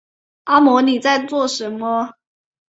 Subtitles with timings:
[0.45, 2.15] 阿嬤妳在做什么